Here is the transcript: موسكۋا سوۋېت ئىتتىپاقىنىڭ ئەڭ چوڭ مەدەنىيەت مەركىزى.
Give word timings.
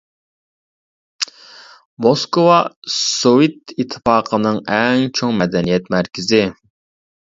موسكۋا 2.07 2.57
سوۋېت 2.95 3.75
ئىتتىپاقىنىڭ 3.75 4.61
ئەڭ 4.79 5.07
چوڭ 5.21 5.37
مەدەنىيەت 5.43 5.93
مەركىزى. 5.97 6.45